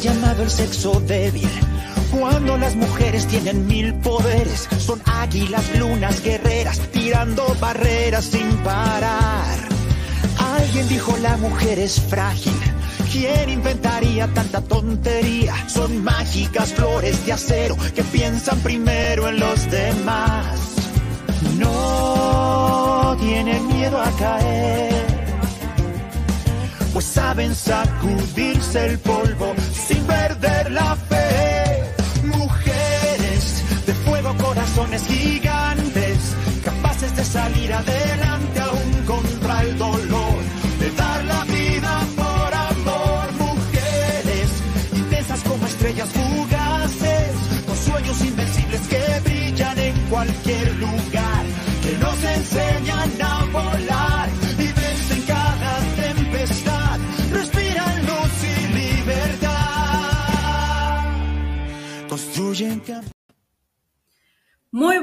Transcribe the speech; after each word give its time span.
llamado 0.00 0.42
el 0.42 0.50
sexo 0.50 1.00
débil. 1.06 1.48
Cuando 2.10 2.56
las 2.56 2.74
mujeres 2.76 3.26
tienen 3.26 3.66
mil 3.66 3.94
poderes, 3.94 4.68
son 4.78 5.00
águilas, 5.04 5.64
lunas, 5.78 6.22
guerreras, 6.22 6.78
tirando 6.92 7.54
barreras 7.60 8.24
sin 8.24 8.48
parar. 8.58 9.58
Alguien 10.56 10.88
dijo 10.88 11.16
la 11.18 11.36
mujer 11.36 11.78
es 11.78 12.00
frágil. 12.00 12.58
¿Quién 13.12 13.48
inventaría 13.48 14.26
tanta 14.28 14.60
tontería? 14.60 15.54
Son 15.68 16.02
mágicas 16.04 16.72
flores 16.74 17.24
de 17.26 17.32
acero 17.32 17.76
que 17.94 18.04
piensan 18.04 18.58
primero 18.60 19.28
en 19.28 19.40
los 19.40 19.70
demás. 19.70 20.58
No 21.58 23.16
tienen 23.20 23.66
miedo 23.68 24.00
a 24.00 24.10
caer, 24.12 24.97
pues 26.98 27.10
saben 27.14 27.54
sacudirse 27.54 28.86
el 28.86 28.98
polvo 28.98 29.54
sin 29.72 30.02
perder 30.02 30.72
la 30.72 30.96
fe. 30.96 31.94
Mujeres 32.24 33.62
de 33.86 33.94
fuego, 33.94 34.34
corazones 34.36 35.06
gigantes, 35.06 36.18
capaces 36.64 37.14
de 37.14 37.24
salir 37.24 37.72
adelante 37.72 38.58
aún 38.58 38.92
contra 39.06 39.62
el 39.62 39.78
dolor, 39.78 40.38
de 40.80 40.90
dar 40.90 41.24
la 41.26 41.44
vida 41.44 42.00
por 42.16 42.52
amor. 42.72 43.26
Mujeres 43.46 44.48
intensas 44.92 45.40
como 45.44 45.66
estrellas 45.66 46.08
fugaces, 46.08 47.30
con 47.64 47.76
sueños 47.76 48.20
invencibles 48.22 48.80
que 48.88 49.20
brillan 49.24 49.78
en 49.78 49.96
cualquier 50.10 50.74
lugar, 50.74 51.44
que 51.80 51.92
nos 51.98 52.24
enseñan 52.24 53.22
a 53.22 53.44
volar 53.52 54.07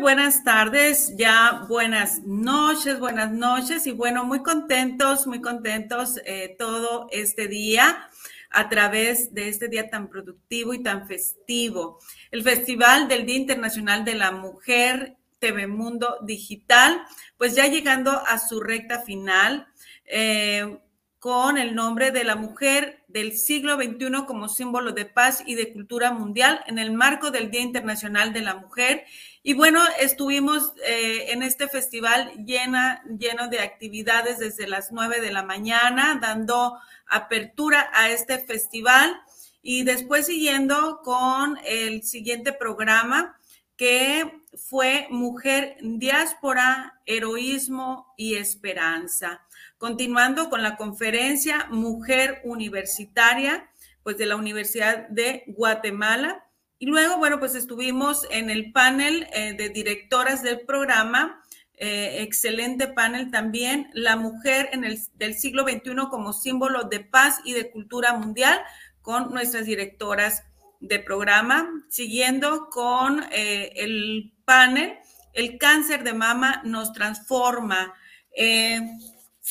buenas 0.05 0.43
tardes, 0.43 1.17
ya 1.17 1.65
buenas 1.67 2.21
noches, 2.27 2.99
buenas 2.99 3.31
noches 3.31 3.87
y 3.87 3.91
bueno, 3.91 4.23
muy 4.23 4.43
contentos, 4.43 5.25
muy 5.25 5.41
contentos 5.41 6.21
eh, 6.25 6.55
todo 6.59 7.07
este 7.09 7.47
día 7.47 8.07
a 8.51 8.69
través 8.69 9.33
de 9.33 9.49
este 9.49 9.67
día 9.67 9.89
tan 9.89 10.07
productivo 10.07 10.75
y 10.75 10.83
tan 10.83 11.07
festivo. 11.07 11.97
El 12.29 12.43
Festival 12.43 13.07
del 13.07 13.25
Día 13.25 13.37
Internacional 13.37 14.05
de 14.05 14.13
la 14.13 14.29
Mujer, 14.29 15.15
TV 15.39 15.65
Mundo 15.65 16.19
Digital, 16.21 17.01
pues 17.39 17.55
ya 17.55 17.65
llegando 17.65 18.11
a 18.11 18.37
su 18.37 18.59
recta 18.59 19.01
final. 19.01 19.67
eh, 20.05 20.77
con 21.25 21.57
el 21.57 21.73
nombre 21.73 22.11
de 22.11 22.23
la 22.23 22.35
mujer 22.35 23.03
del 23.07 23.35
siglo 23.35 23.77
XXI 23.77 24.25
como 24.27 24.47
símbolo 24.47 24.91
de 24.91 25.05
paz 25.05 25.41
y 25.43 25.55
de 25.55 25.73
cultura 25.73 26.11
mundial 26.11 26.61
en 26.67 26.77
el 26.77 26.91
marco 26.91 27.31
del 27.31 27.49
Día 27.49 27.61
Internacional 27.61 28.31
de 28.31 28.41
la 28.41 28.53
Mujer. 28.57 29.05
Y 29.47 29.53
bueno, 29.53 29.79
estuvimos 29.99 30.73
eh, 30.87 31.31
en 31.31 31.43
este 31.43 31.67
festival 31.67 32.33
lleno 32.43 33.47
de 33.47 33.59
actividades 33.59 34.39
desde 34.39 34.65
las 34.67 34.91
9 34.91 35.21
de 35.21 35.31
la 35.31 35.43
mañana, 35.43 36.17
dando 36.19 36.79
apertura 37.05 37.91
a 37.93 38.09
este 38.09 38.39
festival 38.39 39.21
y 39.61 39.83
después 39.83 40.25
siguiendo 40.25 40.99
con 41.03 41.59
el 41.63 42.01
siguiente 42.01 42.53
programa 42.53 43.37
que 43.77 44.41
fue 44.57 45.05
Mujer, 45.11 45.77
Diáspora, 45.79 46.99
Heroísmo 47.05 48.15
y 48.17 48.37
Esperanza. 48.37 49.45
Continuando 49.77 50.49
con 50.49 50.63
la 50.63 50.75
conferencia 50.75 51.67
Mujer 51.69 52.41
Universitaria, 52.45 53.69
pues 54.01 54.17
de 54.17 54.25
la 54.25 54.37
Universidad 54.37 55.07
de 55.09 55.43
Guatemala. 55.45 56.44
Y 56.77 56.87
luego, 56.87 57.17
bueno, 57.17 57.39
pues 57.39 57.55
estuvimos 57.55 58.27
en 58.31 58.49
el 58.49 58.71
panel 58.71 59.27
eh, 59.33 59.53
de 59.53 59.69
directoras 59.69 60.43
del 60.43 60.61
programa, 60.61 61.41
eh, 61.77 62.21
excelente 62.21 62.87
panel 62.87 63.31
también, 63.31 63.89
la 63.93 64.15
mujer 64.15 64.69
en 64.73 64.83
el, 64.83 64.99
del 65.15 65.35
siglo 65.35 65.63
XXI 65.63 66.07
como 66.09 66.33
símbolo 66.33 66.83
de 66.83 66.99
paz 66.99 67.39
y 67.43 67.53
de 67.53 67.71
cultura 67.71 68.13
mundial, 68.13 68.59
con 69.01 69.31
nuestras 69.33 69.65
directoras 69.65 70.43
de 70.79 70.99
programa, 70.99 71.69
siguiendo 71.89 72.69
con 72.69 73.23
eh, 73.31 73.71
el 73.75 74.33
panel, 74.45 74.97
el 75.33 75.57
cáncer 75.57 76.03
de 76.03 76.13
mama 76.13 76.61
nos 76.65 76.91
transforma. 76.91 77.93
Eh, 78.35 78.81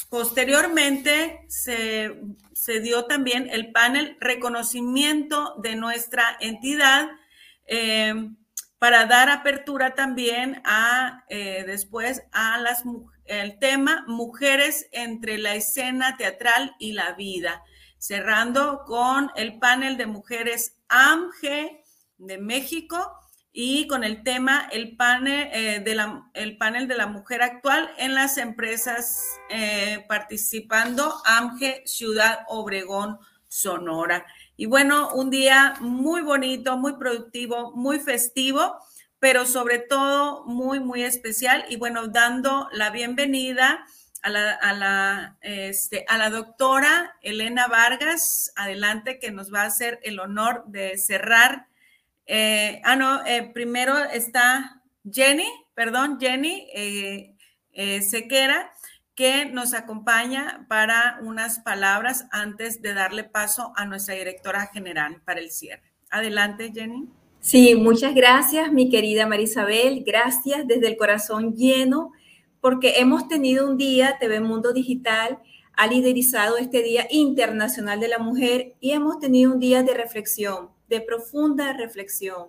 Posteriormente 0.08 1.44
se, 1.48 2.20
se, 2.64 2.80
dio 2.80 3.04
también 3.06 3.48
el 3.50 3.72
panel 3.72 4.16
reconocimiento 4.20 5.54
de 5.58 5.76
nuestra 5.76 6.24
entidad 6.40 7.08
eh, 7.66 8.30
para 8.78 9.06
dar 9.06 9.30
apertura 9.30 9.94
también 9.94 10.60
a 10.64 11.24
eh, 11.28 11.64
después 11.66 12.22
a 12.32 12.58
las 12.58 12.84
el 13.26 13.58
tema 13.58 14.04
mujeres 14.06 14.88
entre 14.92 15.38
la 15.38 15.54
escena 15.54 16.16
teatral 16.18 16.76
y 16.78 16.92
la 16.92 17.12
vida, 17.12 17.62
cerrando 17.96 18.84
con 18.84 19.30
el 19.36 19.58
panel 19.58 19.96
de 19.96 20.06
mujeres 20.06 20.76
AMG 20.88 21.80
de 22.18 22.38
México 22.38 23.18
y 23.56 23.86
con 23.86 24.02
el 24.02 24.24
tema 24.24 24.68
el 24.72 24.96
panel, 24.96 25.48
eh, 25.52 25.80
de 25.82 25.94
la, 25.94 26.28
el 26.34 26.56
panel 26.58 26.88
de 26.88 26.96
la 26.96 27.06
mujer 27.06 27.40
actual 27.40 27.88
en 27.98 28.12
las 28.12 28.36
empresas 28.36 29.38
eh, 29.48 30.04
participando 30.08 31.22
AMGE 31.24 31.84
Ciudad 31.86 32.40
Obregón, 32.48 33.16
Sonora. 33.46 34.26
Y 34.56 34.66
bueno, 34.66 35.14
un 35.14 35.30
día 35.30 35.74
muy 35.78 36.22
bonito, 36.22 36.76
muy 36.76 36.94
productivo, 36.96 37.70
muy 37.76 38.00
festivo, 38.00 38.76
pero 39.20 39.46
sobre 39.46 39.78
todo 39.78 40.44
muy, 40.46 40.80
muy 40.80 41.04
especial. 41.04 41.64
Y 41.68 41.76
bueno, 41.76 42.08
dando 42.08 42.68
la 42.72 42.90
bienvenida 42.90 43.86
a 44.22 44.30
la, 44.30 44.50
a 44.50 44.72
la, 44.72 45.36
este, 45.42 46.04
a 46.08 46.18
la 46.18 46.28
doctora 46.28 47.14
Elena 47.22 47.68
Vargas, 47.68 48.52
adelante, 48.56 49.20
que 49.20 49.30
nos 49.30 49.54
va 49.54 49.62
a 49.62 49.66
hacer 49.66 50.00
el 50.02 50.18
honor 50.18 50.64
de 50.66 50.98
cerrar 50.98 51.68
eh, 52.26 52.80
ah, 52.84 52.96
no, 52.96 53.24
eh, 53.26 53.50
primero 53.52 53.98
está 53.98 54.82
Jenny, 55.10 55.46
perdón, 55.74 56.18
Jenny 56.20 56.66
eh, 56.74 58.02
Sequera, 58.02 58.70
que 59.14 59.46
nos 59.46 59.74
acompaña 59.74 60.66
para 60.68 61.18
unas 61.22 61.60
palabras 61.60 62.26
antes 62.30 62.82
de 62.82 62.94
darle 62.94 63.24
paso 63.24 63.72
a 63.76 63.84
nuestra 63.84 64.14
directora 64.14 64.68
general 64.72 65.22
para 65.24 65.40
el 65.40 65.50
cierre. 65.50 65.92
Adelante, 66.10 66.72
Jenny. 66.74 67.08
Sí, 67.40 67.74
muchas 67.74 68.14
gracias, 68.14 68.72
mi 68.72 68.88
querida 68.88 69.26
Marisabel. 69.26 70.02
Gracias 70.04 70.66
desde 70.66 70.88
el 70.88 70.96
corazón 70.96 71.54
lleno, 71.54 72.12
porque 72.60 73.00
hemos 73.00 73.28
tenido 73.28 73.68
un 73.68 73.76
día, 73.76 74.16
TV 74.18 74.40
Mundo 74.40 74.72
Digital 74.72 75.38
ha 75.76 75.86
liderizado 75.86 76.56
este 76.56 76.82
Día 76.82 77.06
Internacional 77.10 78.00
de 78.00 78.08
la 78.08 78.18
Mujer 78.18 78.74
y 78.80 78.92
hemos 78.92 79.18
tenido 79.18 79.52
un 79.52 79.58
día 79.58 79.82
de 79.82 79.94
reflexión 79.94 80.70
de 80.88 81.00
profunda 81.00 81.72
reflexión. 81.72 82.48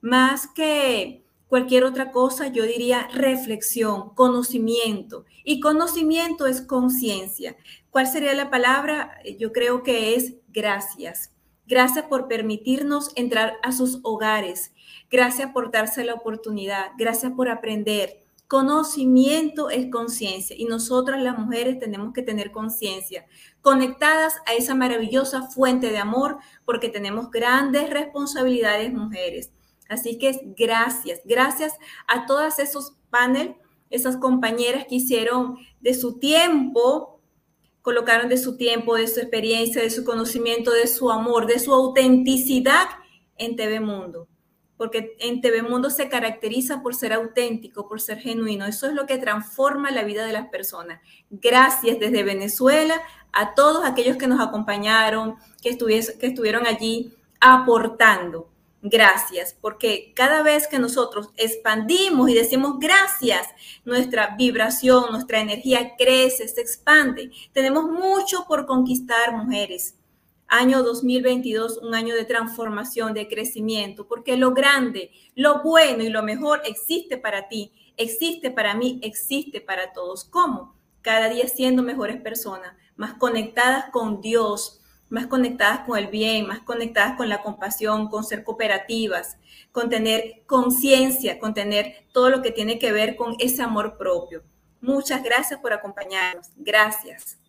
Más 0.00 0.46
que 0.46 1.22
cualquier 1.48 1.84
otra 1.84 2.12
cosa, 2.12 2.48
yo 2.48 2.64
diría 2.64 3.08
reflexión, 3.12 4.14
conocimiento. 4.14 5.24
Y 5.44 5.60
conocimiento 5.60 6.46
es 6.46 6.62
conciencia. 6.62 7.56
¿Cuál 7.90 8.06
sería 8.06 8.34
la 8.34 8.50
palabra? 8.50 9.18
Yo 9.38 9.52
creo 9.52 9.82
que 9.82 10.14
es 10.14 10.34
gracias. 10.48 11.32
Gracias 11.66 12.04
por 12.06 12.28
permitirnos 12.28 13.10
entrar 13.14 13.54
a 13.62 13.72
sus 13.72 14.00
hogares. 14.02 14.72
Gracias 15.10 15.52
por 15.52 15.70
darse 15.70 16.04
la 16.04 16.14
oportunidad. 16.14 16.92
Gracias 16.98 17.32
por 17.32 17.48
aprender. 17.48 18.24
Conocimiento 18.50 19.70
es 19.70 19.92
conciencia 19.92 20.56
y 20.58 20.64
nosotras 20.64 21.22
las 21.22 21.38
mujeres 21.38 21.78
tenemos 21.78 22.12
que 22.12 22.22
tener 22.22 22.50
conciencia, 22.50 23.24
conectadas 23.62 24.38
a 24.44 24.54
esa 24.54 24.74
maravillosa 24.74 25.42
fuente 25.42 25.92
de 25.92 25.98
amor 25.98 26.38
porque 26.64 26.88
tenemos 26.88 27.30
grandes 27.30 27.88
responsabilidades 27.90 28.92
mujeres. 28.92 29.52
Así 29.88 30.18
que 30.18 30.52
gracias, 30.58 31.20
gracias 31.24 31.74
a 32.08 32.26
todas 32.26 32.58
esos 32.58 32.96
paneles, 33.08 33.54
esas 33.88 34.16
compañeras 34.16 34.84
que 34.88 34.96
hicieron 34.96 35.56
de 35.80 35.94
su 35.94 36.18
tiempo, 36.18 37.20
colocaron 37.82 38.28
de 38.28 38.36
su 38.36 38.56
tiempo, 38.56 38.96
de 38.96 39.06
su 39.06 39.20
experiencia, 39.20 39.80
de 39.80 39.90
su 39.90 40.02
conocimiento, 40.04 40.72
de 40.72 40.88
su 40.88 41.12
amor, 41.12 41.46
de 41.46 41.60
su 41.60 41.72
autenticidad 41.72 42.88
en 43.38 43.54
TV 43.54 43.78
Mundo 43.78 44.26
porque 44.80 45.14
en 45.18 45.42
TV 45.42 45.60
Mundo 45.60 45.90
se 45.90 46.08
caracteriza 46.08 46.80
por 46.80 46.94
ser 46.94 47.12
auténtico, 47.12 47.86
por 47.86 48.00
ser 48.00 48.18
genuino. 48.18 48.64
Eso 48.64 48.86
es 48.86 48.94
lo 48.94 49.04
que 49.04 49.18
transforma 49.18 49.90
la 49.90 50.04
vida 50.04 50.24
de 50.24 50.32
las 50.32 50.48
personas. 50.48 51.02
Gracias 51.28 51.98
desde 51.98 52.22
Venezuela 52.22 52.98
a 53.30 53.54
todos 53.54 53.84
aquellos 53.84 54.16
que 54.16 54.26
nos 54.26 54.40
acompañaron, 54.40 55.36
que, 55.60 55.76
que 55.76 56.26
estuvieron 56.26 56.66
allí 56.66 57.12
aportando. 57.42 58.48
Gracias, 58.80 59.54
porque 59.60 60.14
cada 60.16 60.42
vez 60.42 60.66
que 60.66 60.78
nosotros 60.78 61.28
expandimos 61.36 62.30
y 62.30 62.34
decimos 62.34 62.78
gracias, 62.78 63.48
nuestra 63.84 64.34
vibración, 64.38 65.10
nuestra 65.10 65.40
energía 65.40 65.92
crece, 65.98 66.48
se 66.48 66.62
expande. 66.62 67.30
Tenemos 67.52 67.84
mucho 67.84 68.46
por 68.48 68.64
conquistar, 68.64 69.36
mujeres. 69.36 69.94
Año 70.50 70.82
2022 70.82 71.78
un 71.78 71.94
año 71.94 72.14
de 72.14 72.24
transformación, 72.24 73.14
de 73.14 73.28
crecimiento, 73.28 74.06
porque 74.06 74.36
lo 74.36 74.52
grande, 74.52 75.12
lo 75.36 75.62
bueno 75.62 76.02
y 76.02 76.10
lo 76.10 76.22
mejor 76.22 76.60
existe 76.64 77.16
para 77.16 77.48
ti, 77.48 77.72
existe 77.96 78.50
para 78.50 78.74
mí, 78.74 78.98
existe 79.02 79.60
para 79.60 79.92
todos. 79.92 80.24
¿Cómo? 80.24 80.74
Cada 81.02 81.30
día 81.30 81.48
siendo 81.48 81.82
mejores 81.82 82.20
personas, 82.20 82.74
más 82.96 83.14
conectadas 83.14 83.86
con 83.90 84.20
Dios, 84.20 84.80
más 85.08 85.28
conectadas 85.28 85.86
con 85.86 85.96
el 85.96 86.08
bien, 86.08 86.46
más 86.46 86.60
conectadas 86.60 87.16
con 87.16 87.28
la 87.28 87.42
compasión, 87.42 88.08
con 88.08 88.24
ser 88.24 88.44
cooperativas, 88.44 89.38
con 89.72 89.88
tener 89.88 90.42
conciencia, 90.46 91.38
con 91.38 91.54
tener 91.54 92.06
todo 92.12 92.28
lo 92.28 92.42
que 92.42 92.50
tiene 92.50 92.78
que 92.78 92.92
ver 92.92 93.16
con 93.16 93.36
ese 93.38 93.62
amor 93.62 93.96
propio. 93.96 94.42
Muchas 94.80 95.22
gracias 95.22 95.60
por 95.60 95.72
acompañarnos. 95.72 96.48
Gracias. 96.56 97.39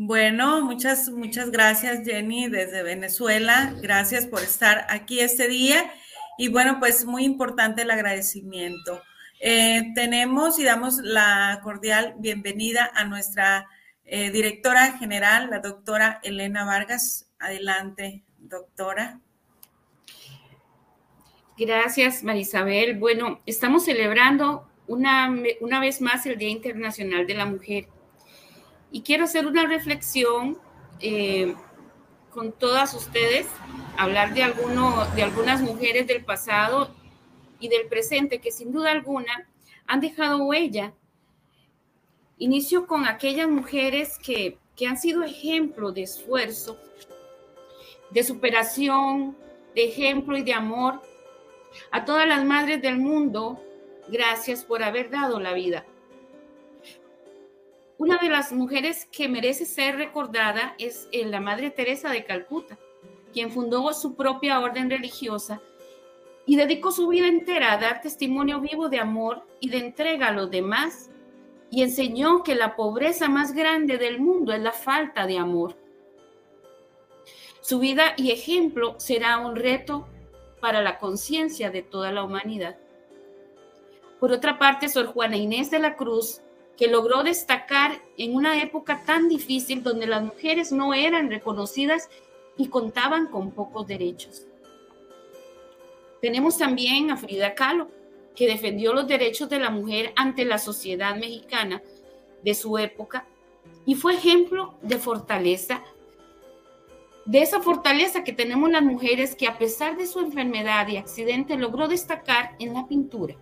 Bueno, 0.00 0.64
muchas, 0.64 1.10
muchas 1.10 1.50
gracias 1.50 2.04
Jenny 2.04 2.48
desde 2.48 2.84
Venezuela. 2.84 3.74
Gracias 3.82 4.28
por 4.28 4.40
estar 4.40 4.86
aquí 4.90 5.18
este 5.18 5.48
día. 5.48 5.92
Y 6.38 6.46
bueno, 6.50 6.78
pues 6.78 7.04
muy 7.04 7.24
importante 7.24 7.82
el 7.82 7.90
agradecimiento. 7.90 9.02
Eh, 9.40 9.90
tenemos 9.96 10.56
y 10.60 10.62
damos 10.62 10.98
la 10.98 11.58
cordial 11.64 12.14
bienvenida 12.18 12.88
a 12.94 13.06
nuestra 13.06 13.66
eh, 14.04 14.30
directora 14.30 14.96
general, 14.98 15.50
la 15.50 15.58
doctora 15.58 16.20
Elena 16.22 16.64
Vargas. 16.64 17.28
Adelante, 17.40 18.22
doctora. 18.38 19.18
Gracias, 21.56 22.22
Marisabel. 22.22 23.00
Bueno, 23.00 23.40
estamos 23.46 23.86
celebrando 23.86 24.70
una, 24.86 25.28
una 25.60 25.80
vez 25.80 26.00
más 26.00 26.24
el 26.24 26.38
Día 26.38 26.50
Internacional 26.50 27.26
de 27.26 27.34
la 27.34 27.46
Mujer 27.46 27.88
y 28.90 29.02
quiero 29.02 29.24
hacer 29.24 29.46
una 29.46 29.66
reflexión 29.66 30.58
eh, 31.00 31.54
con 32.30 32.52
todas 32.52 32.94
ustedes, 32.94 33.46
hablar 33.96 34.34
de, 34.34 34.42
de 35.16 35.22
algunas 35.22 35.60
mujeres 35.60 36.06
del 36.06 36.24
pasado 36.24 36.94
y 37.60 37.68
del 37.68 37.86
presente 37.88 38.40
que 38.40 38.50
sin 38.50 38.72
duda 38.72 38.92
alguna 38.92 39.48
han 39.86 40.00
dejado 40.00 40.44
huella. 40.44 40.94
Inicio 42.38 42.86
con 42.86 43.06
aquellas 43.06 43.48
mujeres 43.48 44.18
que, 44.18 44.58
que 44.76 44.86
han 44.86 44.96
sido 44.96 45.24
ejemplo 45.24 45.90
de 45.90 46.02
esfuerzo, 46.02 46.78
de 48.10 48.22
superación, 48.22 49.36
de 49.74 49.84
ejemplo 49.84 50.36
y 50.36 50.42
de 50.42 50.54
amor. 50.54 51.02
A 51.90 52.04
todas 52.04 52.26
las 52.26 52.44
madres 52.44 52.80
del 52.80 52.98
mundo, 52.98 53.60
gracias 54.08 54.64
por 54.64 54.82
haber 54.82 55.10
dado 55.10 55.40
la 55.40 55.52
vida. 55.52 55.84
Una 57.98 58.16
de 58.18 58.28
las 58.28 58.52
mujeres 58.52 59.08
que 59.10 59.28
merece 59.28 59.66
ser 59.66 59.96
recordada 59.96 60.76
es 60.78 61.08
eh, 61.10 61.26
la 61.26 61.40
Madre 61.40 61.70
Teresa 61.70 62.10
de 62.10 62.24
Calcuta, 62.24 62.78
quien 63.32 63.50
fundó 63.50 63.92
su 63.92 64.14
propia 64.14 64.60
orden 64.60 64.88
religiosa 64.88 65.60
y 66.46 66.54
dedicó 66.54 66.92
su 66.92 67.08
vida 67.08 67.26
entera 67.26 67.72
a 67.72 67.78
dar 67.78 68.00
testimonio 68.00 68.60
vivo 68.60 68.88
de 68.88 69.00
amor 69.00 69.42
y 69.58 69.68
de 69.70 69.78
entrega 69.78 70.28
a 70.28 70.32
los 70.32 70.48
demás 70.48 71.10
y 71.70 71.82
enseñó 71.82 72.44
que 72.44 72.54
la 72.54 72.76
pobreza 72.76 73.28
más 73.28 73.52
grande 73.52 73.98
del 73.98 74.20
mundo 74.20 74.52
es 74.52 74.60
la 74.60 74.72
falta 74.72 75.26
de 75.26 75.36
amor. 75.36 75.76
Su 77.60 77.80
vida 77.80 78.14
y 78.16 78.30
ejemplo 78.30 78.94
será 78.98 79.38
un 79.38 79.56
reto 79.56 80.06
para 80.60 80.82
la 80.82 80.98
conciencia 80.98 81.70
de 81.70 81.82
toda 81.82 82.12
la 82.12 82.22
humanidad. 82.22 82.76
Por 84.20 84.30
otra 84.30 84.56
parte, 84.56 84.88
Sor 84.88 85.06
Juana 85.06 85.36
Inés 85.36 85.70
de 85.72 85.80
la 85.80 85.96
Cruz 85.96 86.42
que 86.78 86.86
logró 86.86 87.24
destacar 87.24 88.00
en 88.16 88.36
una 88.36 88.62
época 88.62 89.02
tan 89.04 89.28
difícil 89.28 89.82
donde 89.82 90.06
las 90.06 90.22
mujeres 90.22 90.70
no 90.70 90.94
eran 90.94 91.28
reconocidas 91.28 92.08
y 92.56 92.68
contaban 92.68 93.26
con 93.26 93.50
pocos 93.50 93.86
derechos. 93.86 94.46
Tenemos 96.22 96.56
también 96.56 97.10
a 97.10 97.16
Frida 97.16 97.54
Kahlo, 97.54 97.88
que 98.36 98.46
defendió 98.46 98.92
los 98.92 99.08
derechos 99.08 99.48
de 99.48 99.58
la 99.58 99.70
mujer 99.70 100.12
ante 100.14 100.44
la 100.44 100.58
sociedad 100.58 101.16
mexicana 101.16 101.82
de 102.44 102.54
su 102.54 102.78
época 102.78 103.26
y 103.84 103.96
fue 103.96 104.14
ejemplo 104.14 104.74
de 104.80 104.98
fortaleza, 104.98 105.82
de 107.24 107.42
esa 107.42 107.60
fortaleza 107.60 108.22
que 108.22 108.32
tenemos 108.32 108.70
las 108.70 108.82
mujeres 108.82 109.34
que 109.34 109.48
a 109.48 109.58
pesar 109.58 109.96
de 109.96 110.06
su 110.06 110.20
enfermedad 110.20 110.86
y 110.86 110.96
accidente 110.96 111.56
logró 111.56 111.88
destacar 111.88 112.54
en 112.60 112.74
la 112.74 112.86
pintura. 112.86 113.34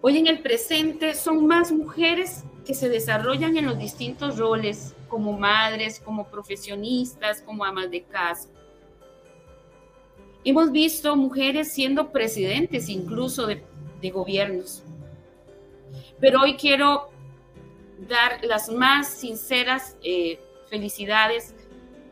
Hoy 0.00 0.18
en 0.18 0.26
el 0.26 0.40
presente 0.40 1.14
son 1.14 1.46
más 1.46 1.72
mujeres 1.72 2.44
que 2.64 2.74
se 2.74 2.88
desarrollan 2.88 3.56
en 3.56 3.66
los 3.66 3.78
distintos 3.78 4.38
roles, 4.38 4.94
como 5.08 5.38
madres, 5.38 6.00
como 6.00 6.26
profesionistas, 6.28 7.42
como 7.42 7.64
amas 7.64 7.90
de 7.90 8.02
casa. 8.02 8.48
Hemos 10.44 10.72
visto 10.72 11.16
mujeres 11.16 11.72
siendo 11.72 12.10
presidentes 12.12 12.88
incluso 12.88 13.46
de, 13.46 13.62
gobiernos. 14.12 14.82
Pero 16.20 16.42
hoy 16.42 16.56
quiero 16.56 17.08
dar 18.06 18.44
las 18.44 18.68
más 18.68 19.08
sinceras 19.08 19.96
eh, 20.02 20.38
felicidades 20.68 21.54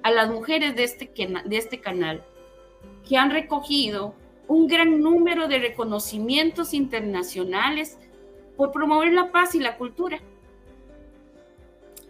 a 0.03 0.11
las 0.11 0.31
mujeres 0.31 0.75
de 0.75 0.85
este, 0.85 1.13
de 1.45 1.57
este 1.59 1.81
canal 1.81 2.25
que 3.07 3.19
han 3.19 3.31
recogido 3.31 4.15
un 4.53 4.67
gran 4.67 5.01
número 5.01 5.49
de 5.49 5.59
reconocimientos 5.59 6.75
internacionales 6.75 7.97
por 8.55 8.71
promover 8.71 9.13
la 9.13 9.33
paz 9.33 9.55
y 9.55 9.61
la 9.61 9.79
cultura. 9.79 10.21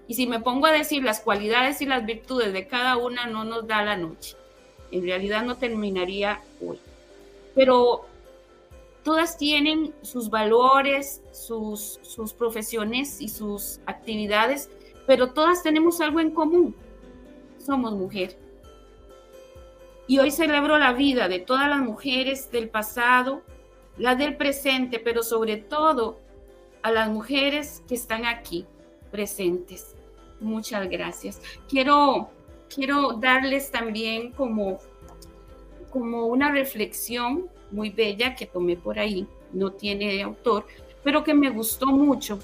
Y 0.09 0.15
si 0.15 0.27
me 0.27 0.41
pongo 0.41 0.67
a 0.67 0.73
decir 0.73 1.05
las 1.05 1.21
cualidades 1.21 1.81
y 1.81 1.87
las 1.87 2.05
virtudes 2.05 2.53
de 2.53 2.67
cada 2.67 2.97
una, 2.97 3.27
no 3.27 3.45
nos 3.45 3.69
da 3.69 3.85
la 3.85 3.97
noche. 3.97 4.37
En 4.91 5.05
realidad 5.05 5.45
no 5.45 5.57
terminaría 5.57 6.41
hoy. 6.61 6.81
Pero 7.55 8.07
todas 9.05 9.39
tienen 9.39 9.95
sus 10.03 10.29
valores, 10.29 11.23
sus, 11.31 12.01
sus 12.03 12.33
profesiones 12.33 13.21
y 13.21 13.29
sus 13.29 13.79
actividades, 13.87 14.69
pero 15.07 15.33
todas 15.33 15.63
tenemos 15.63 16.01
algo 16.01 16.19
en 16.19 16.33
común. 16.33 16.75
Somos 17.65 17.93
mujeres. 17.93 18.37
Y 20.07 20.19
hoy 20.19 20.31
celebro 20.31 20.79
la 20.79 20.93
vida 20.93 21.29
de 21.29 21.39
todas 21.39 21.69
las 21.69 21.81
mujeres 21.81 22.51
del 22.51 22.69
pasado, 22.69 23.43
la 23.97 24.15
del 24.15 24.37
presente, 24.37 24.99
pero 24.99 25.23
sobre 25.23 25.57
todo 25.57 26.19
a 26.83 26.91
las 26.91 27.09
mujeres 27.09 27.83
que 27.89 27.95
están 27.95 28.27
aquí 28.27 28.67
presentes. 29.11 29.95
Muchas 30.41 30.89
gracias. 30.89 31.41
Quiero, 31.69 32.31
quiero 32.75 33.13
darles 33.13 33.71
también 33.71 34.33
como, 34.33 34.81
como 35.91 36.27
una 36.27 36.51
reflexión 36.51 37.49
muy 37.71 37.91
bella 37.91 38.35
que 38.35 38.47
tomé 38.47 38.77
por 38.77 38.99
ahí, 38.99 39.27
no 39.53 39.71
tiene 39.73 40.23
autor, 40.23 40.67
pero 41.05 41.23
que 41.23 41.33
me 41.33 41.51
gustó 41.51 41.87
mucho 41.87 42.39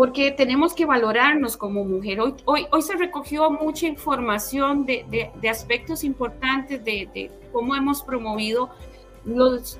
porque 0.00 0.30
tenemos 0.30 0.72
que 0.72 0.86
valorarnos 0.86 1.58
como 1.58 1.84
mujer. 1.84 2.22
Hoy, 2.22 2.34
hoy, 2.46 2.66
hoy 2.72 2.80
se 2.80 2.96
recogió 2.96 3.50
mucha 3.50 3.86
información 3.86 4.86
de, 4.86 5.04
de, 5.38 5.48
aspectos 5.50 6.04
importantes 6.04 6.82
de, 6.82 7.30
cómo 7.52 7.76
hemos 7.76 8.02
promovido 8.02 8.70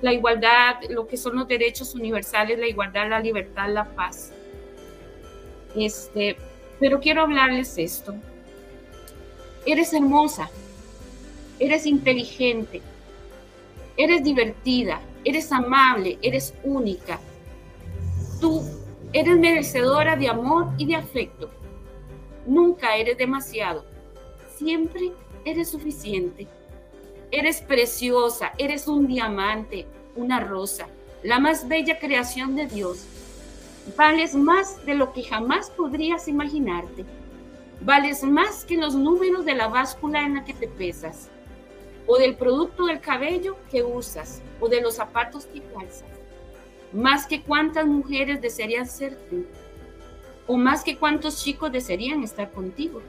la 0.02 0.12
igualdad, 0.12 0.74
lo 0.90 1.06
que 1.06 1.16
son 1.16 1.36
los 1.36 1.48
derechos 1.48 1.94
universales, 1.94 2.58
la 2.58 2.66
igualdad, 2.66 3.08
la 3.08 3.18
libertad, 3.18 3.70
la 3.70 3.86
paz. 3.94 4.30
Este, 5.74 6.36
pero 6.78 7.00
quiero 7.00 7.22
hablarles 7.22 7.78
esto. 7.78 8.14
Eres 9.64 9.94
hermosa, 9.94 10.50
eres 11.58 11.86
inteligente, 11.86 12.82
eres 13.96 14.22
divertida, 14.22 15.00
eres 15.24 15.50
amable, 15.50 16.18
eres 16.20 16.52
única. 16.62 17.18
Tú 18.38 18.62
Eres 19.12 19.38
merecedora 19.38 20.14
de 20.14 20.28
amor 20.28 20.68
y 20.78 20.86
de 20.86 20.94
afecto. 20.94 21.50
Nunca 22.46 22.94
eres 22.94 23.18
demasiado. 23.18 23.84
Siempre 24.54 25.10
eres 25.44 25.68
suficiente. 25.68 26.46
Eres 27.32 27.60
preciosa, 27.60 28.52
eres 28.56 28.86
un 28.86 29.08
diamante, 29.08 29.86
una 30.14 30.38
rosa, 30.38 30.86
la 31.24 31.40
más 31.40 31.66
bella 31.66 31.98
creación 31.98 32.54
de 32.54 32.66
Dios. 32.66 33.04
Vales 33.96 34.36
más 34.36 34.86
de 34.86 34.94
lo 34.94 35.12
que 35.12 35.24
jamás 35.24 35.70
podrías 35.70 36.28
imaginarte. 36.28 37.04
Vales 37.80 38.22
más 38.22 38.64
que 38.64 38.76
los 38.76 38.94
números 38.94 39.44
de 39.44 39.54
la 39.54 39.66
báscula 39.66 40.22
en 40.22 40.36
la 40.36 40.44
que 40.44 40.54
te 40.54 40.68
pesas, 40.68 41.28
o 42.06 42.16
del 42.16 42.36
producto 42.36 42.86
del 42.86 43.00
cabello 43.00 43.56
que 43.72 43.82
usas, 43.82 44.40
o 44.60 44.68
de 44.68 44.80
los 44.80 44.94
zapatos 44.94 45.46
que 45.46 45.62
calzas 45.62 46.19
más 46.92 47.26
que 47.26 47.42
cuántas 47.42 47.86
mujeres 47.86 48.40
desearían 48.40 48.86
ser 48.86 49.16
tú, 49.28 49.44
o 50.46 50.56
más 50.56 50.82
que 50.82 50.96
cuántos 50.96 51.42
chicos 51.42 51.70
desearían 51.70 52.22
estar 52.22 52.50
contigo. 52.50 53.00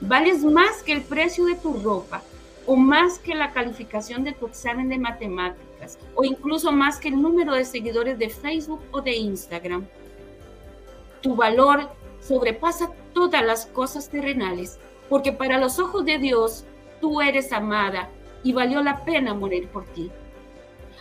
Vales 0.00 0.44
más 0.44 0.82
que 0.82 0.92
el 0.92 1.02
precio 1.02 1.46
de 1.46 1.54
tu 1.54 1.74
ropa, 1.74 2.22
o 2.66 2.76
más 2.76 3.18
que 3.18 3.34
la 3.34 3.52
calificación 3.52 4.24
de 4.24 4.32
tu 4.32 4.46
examen 4.46 4.88
de 4.88 4.98
matemáticas, 4.98 5.98
o 6.14 6.24
incluso 6.24 6.72
más 6.72 6.98
que 6.98 7.08
el 7.08 7.20
número 7.20 7.54
de 7.54 7.64
seguidores 7.64 8.18
de 8.18 8.28
Facebook 8.28 8.82
o 8.90 9.00
de 9.00 9.16
Instagram. 9.16 9.86
Tu 11.22 11.34
valor 11.34 11.88
sobrepasa 12.20 12.90
todas 13.12 13.44
las 13.44 13.66
cosas 13.66 14.08
terrenales, 14.08 14.78
porque 15.08 15.32
para 15.32 15.58
los 15.58 15.78
ojos 15.78 16.04
de 16.04 16.18
Dios 16.18 16.64
tú 17.00 17.20
eres 17.20 17.52
amada 17.52 18.10
y 18.42 18.52
valió 18.52 18.82
la 18.82 19.04
pena 19.04 19.34
morir 19.34 19.68
por 19.68 19.84
ti. 19.86 20.10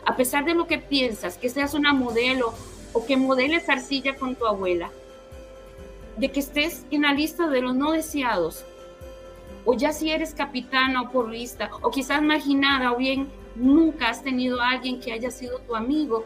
A 0.05 0.15
pesar 0.15 0.45
de 0.45 0.55
lo 0.55 0.67
que 0.67 0.77
piensas, 0.77 1.37
que 1.37 1.49
seas 1.49 1.73
una 1.73 1.93
modelo 1.93 2.53
o 2.93 3.05
que 3.05 3.17
modeles 3.17 3.69
arcilla 3.69 4.15
con 4.15 4.35
tu 4.35 4.45
abuela, 4.45 4.91
de 6.17 6.31
que 6.31 6.39
estés 6.39 6.85
en 6.91 7.03
la 7.03 7.13
lista 7.13 7.47
de 7.47 7.61
los 7.61 7.75
no 7.75 7.91
deseados, 7.91 8.65
o 9.65 9.73
ya 9.73 9.93
si 9.93 10.09
eres 10.09 10.33
capitana 10.33 11.03
o 11.03 11.11
porrista, 11.11 11.69
o 11.81 11.91
quizás 11.91 12.21
marginada, 12.21 12.91
o 12.91 12.97
bien 12.97 13.29
nunca 13.55 14.09
has 14.09 14.23
tenido 14.23 14.61
a 14.61 14.69
alguien 14.71 14.99
que 14.99 15.11
haya 15.11 15.31
sido 15.31 15.59
tu 15.59 15.75
amigo, 15.75 16.25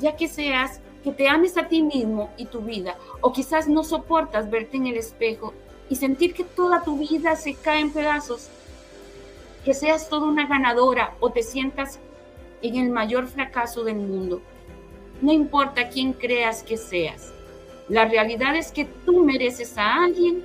ya 0.00 0.16
que 0.16 0.28
seas 0.28 0.80
que 1.02 1.12
te 1.12 1.28
ames 1.28 1.56
a 1.58 1.68
ti 1.68 1.82
mismo 1.82 2.30
y 2.36 2.46
tu 2.46 2.60
vida, 2.60 2.96
o 3.20 3.32
quizás 3.32 3.68
no 3.68 3.84
soportas 3.84 4.50
verte 4.50 4.78
en 4.78 4.86
el 4.86 4.96
espejo 4.96 5.52
y 5.88 5.96
sentir 5.96 6.32
que 6.32 6.44
toda 6.44 6.82
tu 6.82 6.98
vida 6.98 7.36
se 7.36 7.54
cae 7.54 7.80
en 7.80 7.92
pedazos, 7.92 8.48
que 9.64 9.74
seas 9.74 10.08
toda 10.08 10.26
una 10.26 10.46
ganadora 10.46 11.14
o 11.20 11.30
te 11.30 11.42
sientas 11.42 11.98
en 12.64 12.76
el 12.76 12.90
mayor 12.90 13.26
fracaso 13.26 13.84
del 13.84 13.96
mundo. 13.96 14.40
No 15.20 15.32
importa 15.32 15.88
quién 15.88 16.12
creas 16.12 16.62
que 16.62 16.76
seas, 16.76 17.32
la 17.88 18.06
realidad 18.06 18.56
es 18.56 18.72
que 18.72 18.86
tú 19.04 19.24
mereces 19.24 19.76
a 19.76 20.04
alguien 20.04 20.42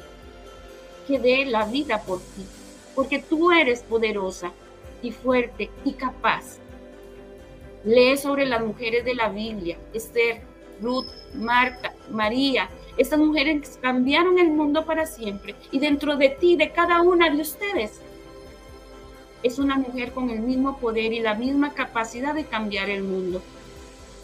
que 1.08 1.20
dé 1.20 1.46
la 1.46 1.66
vida 1.66 2.02
por 2.04 2.20
ti, 2.20 2.46
porque 2.94 3.20
tú 3.20 3.52
eres 3.52 3.82
poderosa 3.82 4.52
y 5.02 5.12
fuerte 5.12 5.70
y 5.86 5.94
capaz. 5.94 6.58
Lee 7.86 8.18
sobre 8.18 8.46
las 8.46 8.62
mujeres 8.62 9.06
de 9.06 9.16
la 9.16 9.30
Biblia, 9.30 9.78
Esther, 9.94 10.42
Ruth, 10.82 11.08
Marta, 11.34 11.94
María. 12.12 12.70
Estas 12.98 13.20
mujeres 13.20 13.80
cambiaron 13.82 14.38
el 14.38 14.50
mundo 14.50 14.86
para 14.86 15.06
siempre 15.06 15.56
y 15.72 15.80
dentro 15.80 16.18
de 16.18 16.30
ti, 16.30 16.58
de 16.58 16.72
cada 16.72 17.02
una 17.02 17.30
de 17.30 17.42
ustedes, 17.42 18.02
es 19.44 19.60
una 19.60 19.78
mujer 19.78 20.12
con 20.12 20.30
el 20.30 20.40
mismo 20.40 20.78
poder 20.78 21.14
y 21.14 21.20
la 21.20 21.36
misma 21.36 21.74
capacidad 21.74 22.34
de 22.34 22.46
cambiar 22.46 22.90
el 22.90 23.04
mundo. 23.04 23.42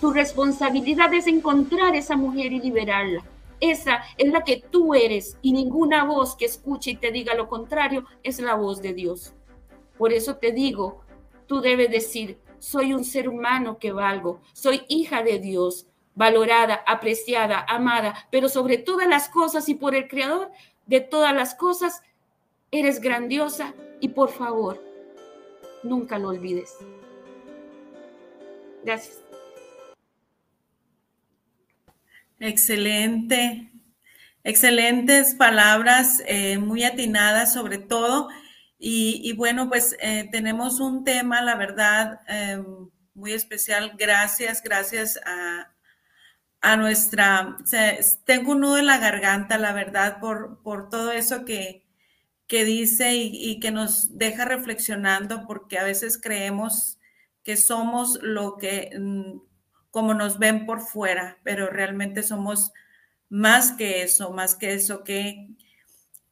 Tu 0.01 0.12
responsabilidad 0.12 1.13
es 1.13 1.27
encontrar 1.27 1.95
esa 1.95 2.15
mujer 2.15 2.51
y 2.53 2.60
liberarla. 2.60 3.24
Esa 3.62 4.03
es 4.17 4.31
la 4.31 4.43
que 4.43 4.63
tú 4.69 4.93
eres 4.93 5.38
y 5.41 5.53
ninguna 5.53 6.03
voz 6.03 6.36
que 6.36 6.45
escuche 6.45 6.91
y 6.91 6.95
te 6.98 7.12
diga 7.12 7.34
lo 7.34 7.48
contrario 7.48 8.05
es 8.22 8.39
la 8.39 8.55
voz 8.55 8.81
de 8.81 8.93
Dios. 8.93 9.34
Por 9.98 10.12
eso 10.12 10.36
te 10.36 10.51
digo, 10.51 11.01
tú 11.48 11.62
debes 11.62 11.89
decir, 11.89 12.38
soy 12.60 12.93
un 12.93 13.05
ser 13.05 13.29
humano 13.29 13.77
que 13.77 13.93
valgo, 13.93 14.41
soy 14.51 14.81
hija 14.89 15.24
de 15.24 15.39
Dios, 15.39 15.88
valorada, 16.15 16.84
apreciada, 16.86 17.65
amada, 17.67 18.27
pero 18.31 18.50
sobre 18.50 18.77
todas 18.77 19.07
las 19.07 19.29
cosas 19.29 19.69
y 19.69 19.75
por 19.75 19.95
el 19.95 20.07
Creador 20.07 20.51
de 20.86 21.00
todas 21.00 21.34
las 21.34 21.55
cosas, 21.55 22.01
eres 22.72 23.00
grandiosa 23.00 23.74
y 24.00 24.10
por 24.10 24.29
favor, 24.29 24.84
nunca 25.86 26.20
lo 26.20 26.30
olvides. 26.30 26.75
Gracias. 28.84 29.20
Excelente, 32.39 33.72
excelentes 34.44 35.36
palabras, 35.36 36.22
eh, 36.27 36.58
muy 36.58 36.84
atinadas 36.84 37.54
sobre 37.54 37.77
todo. 37.77 38.30
Y, 38.77 39.34
bueno, 39.34 39.68
pues 39.68 39.96
eh, 40.00 40.30
tenemos 40.32 40.80
un 40.80 41.04
tema, 41.04 41.42
la 41.42 41.56
verdad, 41.56 42.20
eh, 42.27 42.62
muy 43.15 43.34
especial. 43.34 43.94
Gracias, 43.98 44.62
gracias 44.62 45.20
a, 45.25 45.72
a 46.62 46.75
nuestra... 46.75 47.58
tengo 48.25 48.51
un 48.51 48.60
nudo 48.60 48.77
en 48.77 48.86
la 48.86 49.00
garganta, 49.00 49.58
la 49.58 49.74
verdad, 49.74 50.20
por, 50.20 50.62
por 50.62 50.89
todo 50.89 51.12
eso 51.12 51.46
que, 51.46 51.85
que 52.48 52.66
dice 52.66 53.16
y, 53.16 53.60
que 53.60 53.72
nos 53.72 54.18
deja 54.18 54.46
reflexionando, 54.46 55.46
porque 55.48 55.80
a 55.80 55.84
veces 55.84 56.20
creemos 56.22 57.00
que 57.44 57.58
somos 57.58 58.20
lo 58.22 58.58
que, 58.58 58.92
mm, 59.00 59.40
como 59.92 60.14
nos 60.14 60.40
ven 60.40 60.66
por 60.66 60.82
fuera, 60.82 61.38
pero 61.44 61.70
realmente 61.70 62.24
somos 62.24 62.72
más 63.30 63.72
que 63.72 64.04
eso, 64.04 64.32
más 64.32 64.56
que 64.56 64.74
eso, 64.74 65.04
que 65.04 65.56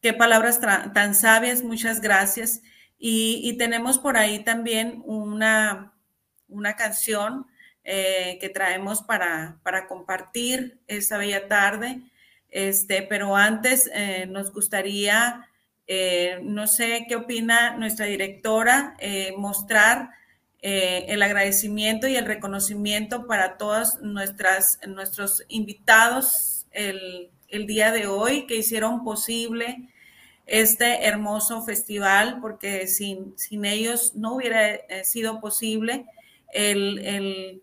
Qué 0.04 0.12
palabras 0.12 0.60
tan 0.94 1.16
sabias, 1.16 1.64
muchas 1.64 2.02
gracias. 2.02 2.62
Y, 3.00 3.56
tenemos 3.58 4.00
por 4.00 4.18
ahí 4.18 4.44
también 4.44 5.02
una, 5.06 5.94
una 6.50 6.76
canción 6.76 7.48
eh, 7.86 8.38
que 8.42 8.50
traemos 8.50 9.02
para, 9.02 9.62
para 9.64 9.88
compartir 9.88 10.82
esta 10.88 11.18
bella 11.18 11.48
tarde. 11.48 12.02
Este, 12.50 13.02
pero 13.04 13.38
antes 13.38 13.90
eh, 13.94 14.26
nos 14.26 14.52
gustaría, 14.52 15.48
eh, 15.88 16.40
no 16.44 16.68
sé 16.68 17.06
qué 17.08 17.16
opina 17.16 17.78
nuestra 17.78 18.06
directora, 18.06 18.96
mostrar 19.38 20.12
el 20.62 21.22
agradecimiento 21.22 22.08
y 22.08 22.16
el 22.16 22.26
reconocimiento 22.26 23.28
para 23.28 23.58
todos 23.58 24.00
nuestras, 24.02 24.80
nuestros 24.88 25.44
invitados 25.50 26.66
el, 26.72 27.30
el 27.50 27.68
día 27.68 27.92
de 27.92 28.08
hoy 28.08 28.48
que 28.48 28.56
hicieron 28.56 29.04
posible 29.04 29.90
este 30.46 31.06
hermoso 31.06 31.64
festival, 31.64 32.40
porque 32.42 32.88
sin, 32.88 33.38
sin 33.38 33.66
ellos 33.66 34.14
no 34.16 34.36
hubiera 34.36 34.74
eh, 34.74 35.04
sido 35.06 35.40
posible 35.40 36.06
el, 36.52 37.62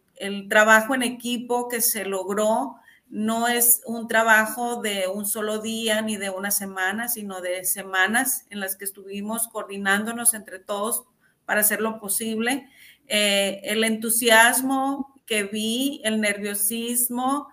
trabajo 0.48 0.94
en 0.94 1.02
equipo 1.02 1.68
que 1.68 1.80
se 1.80 2.04
logró. 2.04 2.76
No 3.10 3.48
es 3.48 3.82
un 3.86 4.06
trabajo 4.06 4.80
de 4.80 5.08
un 5.08 5.26
solo 5.26 5.58
día 5.58 6.00
ni 6.00 6.16
de 6.16 6.30
una 6.30 6.52
semana, 6.52 7.08
sino 7.08 7.40
de 7.40 7.64
semanas 7.64 8.46
en 8.50 8.60
las 8.60 8.76
que 8.76 8.84
estuvimos 8.84 9.48
coordinándonos 9.48 10.32
entre 10.32 10.60
todos 10.60 11.04
para 11.44 11.60
hacerlo 11.60 11.98
posible. 11.98 12.68
Eh, 13.08 13.60
el 13.64 13.82
entusiasmo 13.82 15.20
que 15.26 15.42
vi, 15.42 16.00
el 16.04 16.20
nerviosismo, 16.20 17.48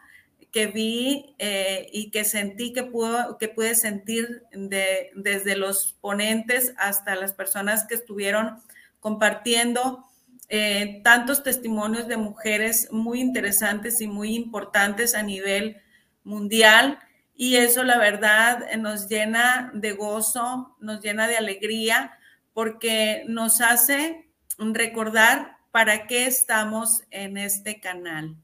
que 0.52 0.68
vi 0.68 1.36
eh, 1.40 1.90
y 1.92 2.12
que 2.12 2.24
sentí 2.24 2.74
que, 2.74 2.84
pudo, 2.84 3.38
que 3.38 3.50
pude 3.50 3.76
sentir 3.76 4.44
de, 4.52 5.12
desde 5.16 5.56
los 5.56 5.94
ponentes 6.02 6.74
hasta 6.78 7.16
las 7.16 7.34
personas 7.34 7.86
que 7.86 7.96
estuvieron 7.96 8.62
compartiendo 9.00 10.07
eh, 10.50 11.01
tantos 11.04 11.44
testimonios 11.44 12.08
de 12.08 12.18
mujeres 12.18 12.88
muy 12.92 13.20
interesantes 13.20 14.01
y 14.01 14.08
muy 14.08 14.36
importantes 14.36 15.16
a 15.16 15.24
nivel 15.24 15.77
mundial. 16.24 17.00
Y 17.36 17.58
eso, 17.58 17.84
la 17.84 17.98
verdad, 17.98 18.66
nos 18.77 19.08
llena 19.08 19.72
de 19.74 19.92
gozo, 19.92 20.75
nos 20.80 21.01
llena 21.01 21.27
de 21.27 21.38
alegría, 21.38 22.18
porque 22.54 23.24
nos 23.27 23.62
hace 23.62 24.27
recordar 24.58 25.58
para 25.72 26.08
qué 26.08 26.25
estamos 26.25 27.04
en 27.12 27.38
este 27.38 27.80
canal. 27.80 28.36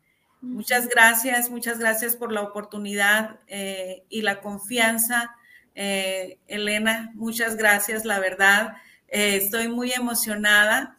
Muchas 0.43 0.89
gracias, 0.89 1.49
muchas 1.49 1.79
gracias 1.79 2.17
por 2.17 2.33
la 2.33 2.41
oportunidad 2.41 3.39
eh, 3.47 4.03
y 4.09 4.21
la 4.21 4.41
confianza. 4.41 5.33
Eh, 5.73 6.37
Elena, 6.47 7.11
muchas 7.15 7.55
gracias, 7.55 8.03
la 8.05 8.19
verdad. 8.19 8.73
Eh, 9.07 9.37
estoy 9.37 9.69
muy 9.69 9.93
emocionada. 9.93 10.97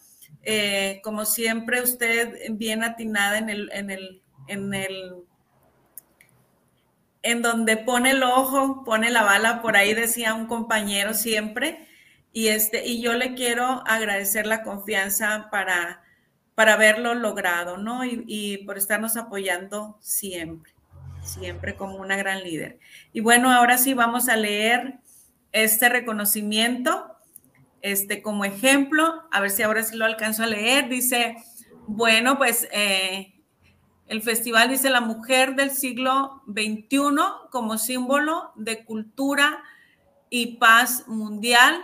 Como 1.02 1.24
siempre, 1.24 1.82
usted 1.82 2.36
bien 2.50 2.82
atinada 2.82 3.38
en 3.38 3.50
el, 3.50 3.70
en 3.72 3.90
el, 3.90 4.22
en 4.46 4.74
el, 4.74 5.14
en 7.22 7.42
donde 7.42 7.76
pone 7.76 8.10
el 8.10 8.22
ojo, 8.22 8.84
pone 8.84 9.10
la 9.10 9.22
bala, 9.22 9.62
por 9.62 9.76
ahí 9.76 9.94
decía 9.94 10.34
un 10.34 10.46
compañero 10.46 11.14
siempre. 11.14 11.88
Y 12.32 12.48
este, 12.48 12.86
y 12.86 13.00
yo 13.00 13.14
le 13.14 13.34
quiero 13.34 13.82
agradecer 13.86 14.46
la 14.46 14.62
confianza 14.62 15.48
para 15.50 16.04
para 16.54 16.74
haberlo 16.74 17.14
logrado, 17.14 17.78
¿no? 17.78 18.04
Y, 18.04 18.58
por 18.64 18.78
estarnos 18.78 19.16
apoyando 19.16 19.98
siempre, 20.00 20.72
siempre 21.22 21.74
como 21.74 21.96
una 21.96 22.16
gran 22.16 22.42
líder. 22.42 22.78
Y 23.12 23.20
bueno, 23.20 23.50
ahora 23.50 23.76
sí 23.76 23.94
vamos 23.94 24.28
a 24.28 24.36
leer 24.36 24.98
este 25.52 25.88
reconocimiento, 25.88 27.13
este 27.84 28.22
como 28.22 28.46
ejemplo, 28.46 29.22
a 29.30 29.40
ver 29.40 29.50
si 29.50 29.62
ahora 29.62 29.82
sí 29.82 29.94
lo 29.94 30.06
alcanzo 30.06 30.42
a 30.42 30.46
leer. 30.46 30.88
Dice, 30.88 31.36
bueno, 31.86 32.38
pues 32.38 32.66
eh, 32.72 33.34
el 34.06 34.22
festival 34.22 34.70
dice 34.70 34.88
la 34.88 35.02
mujer 35.02 35.54
del 35.54 35.70
siglo 35.70 36.42
XXI 36.46 36.98
como 37.50 37.76
símbolo 37.76 38.52
de 38.56 38.86
cultura 38.86 39.62
y 40.30 40.56
paz 40.56 41.06
mundial 41.08 41.78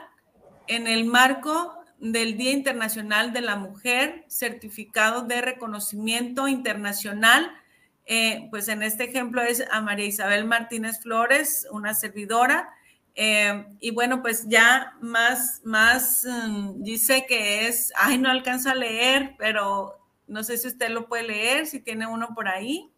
en 0.69 0.87
el 0.87 1.05
marco 1.05 1.75
del 1.99 2.39
Día 2.39 2.53
Internacional 2.53 3.35
de 3.35 3.43
la 3.43 3.57
Mujer, 3.57 4.25
certificado 4.27 5.25
de 5.25 5.43
reconocimiento 5.43 6.49
internacional. 6.49 7.53
Eh, 8.07 8.49
pues 8.51 8.69
en 8.69 8.83
este 8.83 9.05
ejemplo 9.05 9.43
es 9.43 9.63
a 9.71 9.83
María 9.83 10.07
Isabel 10.07 10.47
Martínez 10.47 11.03
Flores, 11.03 11.69
una 11.71 11.93
servidora. 11.93 12.73
Eh, 13.15 13.67
y 13.81 13.91
bueno, 13.91 14.23
pues 14.23 14.47
ya 14.49 14.97
más, 15.01 15.61
más 15.65 16.25
mm, 16.27 16.83
dice 16.83 17.27
que 17.29 17.67
es, 17.67 17.93
ay, 17.97 18.19
no 18.19 18.31
alcanzo 18.31 18.71
a 18.71 18.75
leer, 18.75 19.35
pero 19.39 19.99
no 20.27 20.45
sé 20.45 20.57
si 20.59 20.69
usted 20.69 20.91
lo 20.91 21.07
puede 21.09 21.25
leer, 21.25 21.67
si 21.67 21.81
tiene 21.81 22.07
uno 22.07 22.29
por 22.35 22.49
ahí. 22.49 22.91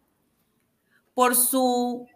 Por 1.13 1.35
su 1.35 2.07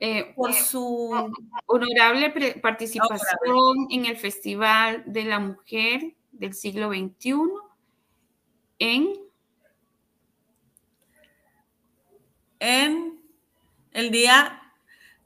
eh, 0.00 0.34
por 0.36 0.52
su 0.52 1.32
honorable 1.66 2.30
participación 2.60 3.86
en 3.90 4.04
el 4.06 4.16
Festival 4.16 5.02
de 5.06 5.24
la 5.24 5.38
Mujer 5.38 6.14
del 6.32 6.52
siglo 6.52 6.90
XXI 6.90 7.36
en, 8.78 9.14
en 12.58 13.20
el 13.92 14.10
día 14.10 14.60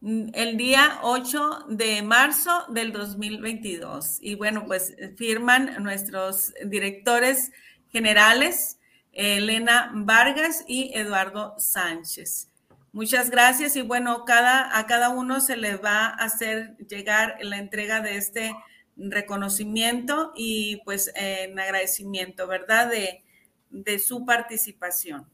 el 0.00 0.57
día 0.57 1.00
8 1.02 1.67
de 1.71 2.02
marzo 2.02 2.67
del 2.69 2.93
2022. 2.93 4.19
Y 4.21 4.35
bueno, 4.37 4.64
pues 4.67 4.95
firman 5.17 5.83
nuestros 5.83 6.52
directores 6.64 7.50
generales, 7.88 8.78
Elena 9.12 9.90
Vargas 9.95 10.64
y 10.69 10.93
Eduardo 10.95 11.55
Sánchez. 11.59 12.50
Muchas 12.93 13.31
gracias 13.31 13.76
y 13.76 13.83
bueno, 13.83 14.25
cada, 14.25 14.78
a 14.78 14.87
cada 14.87 15.11
uno 15.11 15.40
se 15.40 15.57
le 15.57 15.76
va 15.76 16.07
a 16.07 16.14
hacer 16.14 16.76
llegar 16.88 17.37
la 17.40 17.59
entrega 17.59 18.00
de 18.00 18.17
este 18.17 18.55
reconocimiento 18.97 20.33
y 20.35 20.76
pues 20.85 21.12
en 21.14 21.59
agradecimiento, 21.59 22.47
¿verdad? 22.47 22.88
De, 22.90 23.25
de 23.71 23.99
su 23.99 24.25
participación. 24.25 25.28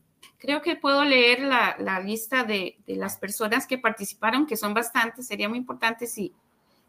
Creo 0.44 0.60
que 0.60 0.76
puedo 0.76 1.06
leer 1.06 1.40
la, 1.40 2.00
lista 2.00 2.44
de, 2.44 2.76
las 2.86 3.16
personas 3.16 3.66
que 3.66 3.78
participaron, 3.78 4.44
que 4.44 4.58
son 4.58 4.74
bastantes. 4.74 5.26
Sería 5.26 5.48
muy 5.48 5.56
importante 5.56 6.06
si, 6.06 6.34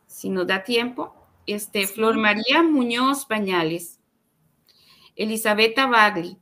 si 0.08 0.30
nos 0.30 0.46
da 0.46 0.62
tiempo. 0.62 1.16
Este, 1.48 1.88
Flor 1.88 2.18
María 2.18 2.64
Muñoz 2.64 3.26
Bañales, 3.30 4.02
Elizabeth 5.16 5.78
Bagli, 5.78 6.38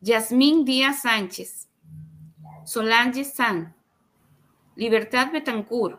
Yasmín 0.00 0.64
Díaz 0.64 1.02
Sánchez, 1.02 1.68
Solange 2.64 3.24
San, 3.24 3.74
Libertad 4.76 5.32
Betancourt, 5.32 5.98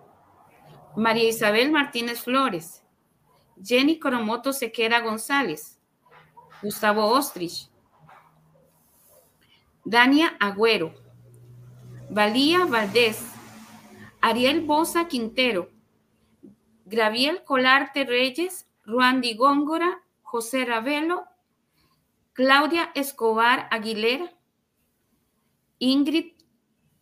María 0.96 1.28
Isabel 1.28 1.74
Martínez 1.74 2.22
Flores, 2.22 2.86
Jenny 3.62 4.00
Coromoto 4.00 4.54
Sequera 4.54 5.02
González, 5.02 5.78
Gustavo 6.62 7.06
Ostrich, 7.08 7.70
Dania 9.86 10.38
Agüero, 10.40 10.94
Valía 12.10 12.66
Valdés, 12.66 13.22
Ariel 14.22 14.62
Bosa 14.62 15.10
Quintero, 15.10 15.70
Graviel 16.86 17.44
Colarte 17.44 18.06
Reyes, 18.06 18.66
Ruandi 18.86 19.36
Góngora, 19.36 20.02
José 20.22 20.64
Ravelo, 20.64 21.26
Claudia 22.32 22.92
Escobar 22.96 23.68
Aguilera, 23.72 24.32
Ingrid 25.80 26.32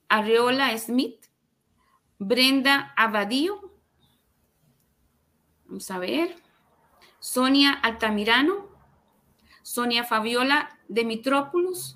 Arreola 0.10 0.76
Smith, 0.78 1.26
Brenda 2.18 2.94
Abadío, 2.98 3.72
vamos 5.66 5.90
a 5.92 6.00
ver, 6.00 6.36
Sonia 7.20 7.74
Altamirano, 7.74 8.68
Sonia 9.62 10.04
Fabiola 10.04 10.80
Demitrópolis, 10.88 11.96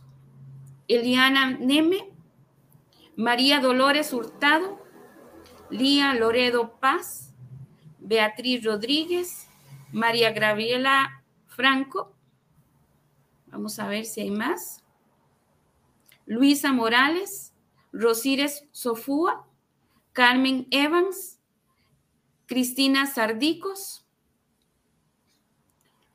Eliana 0.88 1.52
Neme, 1.52 2.12
María 3.16 3.60
Dolores 3.60 4.14
Hurtado, 4.14 4.80
Lía 5.70 6.14
Loredo 6.14 6.80
Paz, 6.80 7.34
Beatriz 8.00 8.64
Rodríguez, 8.64 9.48
María 9.92 10.32
Graviela 10.32 11.24
Franco. 11.48 12.14
Vamos 13.48 13.80
a 13.80 13.88
ver 13.88 14.06
si 14.06 14.22
hay 14.22 14.32
más. 14.32 14.84
Luisa 16.26 16.72
Morales, 16.72 17.54
Rosires 17.94 18.68
Sofúa, 18.72 19.48
Carmen 20.12 20.68
Evans, 20.72 21.40
Cristina 22.46 23.06
Sardicos, 23.06 24.06